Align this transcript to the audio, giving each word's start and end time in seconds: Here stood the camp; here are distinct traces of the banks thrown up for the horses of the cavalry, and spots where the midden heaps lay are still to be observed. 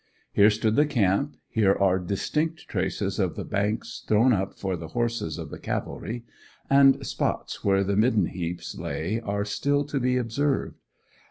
Here 0.33 0.49
stood 0.49 0.75
the 0.77 0.87
camp; 0.87 1.37
here 1.47 1.73
are 1.75 1.99
distinct 1.99 2.67
traces 2.67 3.19
of 3.19 3.35
the 3.35 3.43
banks 3.45 4.03
thrown 4.07 4.33
up 4.33 4.57
for 4.57 4.75
the 4.75 4.87
horses 4.87 5.37
of 5.37 5.51
the 5.51 5.59
cavalry, 5.59 6.23
and 6.71 7.05
spots 7.05 7.63
where 7.63 7.83
the 7.83 7.95
midden 7.95 8.25
heaps 8.25 8.75
lay 8.75 9.19
are 9.21 9.45
still 9.45 9.83
to 9.85 9.99
be 9.99 10.17
observed. 10.17 10.79